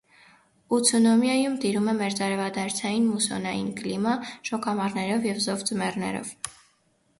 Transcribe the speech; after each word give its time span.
Ուցունոմիայում 0.77 1.57
տիրում 1.65 1.91
է 1.93 1.95
մերձարևադարձային 1.99 3.05
մուսոնային 3.11 3.69
կլիմա՝ 3.83 4.17
շոգ 4.51 4.69
ամառներով 4.75 5.31
և 5.33 5.45
զով 5.47 5.65
ձմեռներով։ 5.71 6.37